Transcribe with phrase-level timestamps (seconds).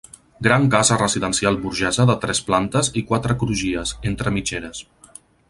[0.45, 4.83] Gran casa residencial burgesa de tres plantes i quatre crugies, entre mitgeres.